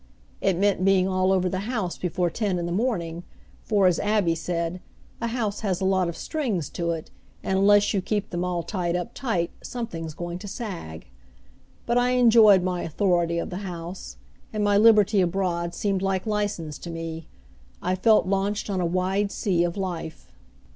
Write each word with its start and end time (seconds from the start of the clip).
It 0.41 0.57
meant 0.57 0.83
being 0.83 1.07
all 1.07 1.31
over 1.31 1.47
the 1.47 1.59
house 1.69 1.95
before 1.95 2.31
ten 2.31 2.57
in 2.57 2.65
the 2.65 2.71
morning, 2.71 3.21
for, 3.61 3.85
as 3.85 3.99
Abby 3.99 4.33
said, 4.33 4.81
a 5.21 5.27
house 5.27 5.59
has 5.59 5.79
a 5.79 5.85
lot 5.85 6.09
of 6.09 6.17
strings 6.17 6.69
to 6.69 6.89
it, 6.89 7.11
and 7.43 7.59
unless 7.59 7.93
you 7.93 8.01
keep 8.01 8.31
them 8.31 8.43
all 8.43 8.63
tied 8.63 8.95
up 8.95 9.11
tight 9.13 9.51
something's 9.61 10.15
going 10.15 10.39
to 10.39 10.47
sag. 10.47 11.05
But 11.85 11.99
I 11.99 12.13
enjoyed 12.13 12.63
my 12.63 12.81
authority 12.81 13.37
of 13.37 13.51
the 13.51 13.57
house, 13.57 14.17
and 14.51 14.63
my 14.63 14.75
liberty 14.75 15.21
abroad 15.21 15.75
seemed 15.75 16.01
like 16.01 16.25
license 16.25 16.79
to 16.79 16.89
me. 16.89 17.27
I 17.79 17.93
felt 17.93 18.25
launched 18.25 18.71
on 18.71 18.81
a 18.81 18.87
wide 18.87 19.31
sea 19.31 19.63
of 19.63 19.77
life. 19.77 20.31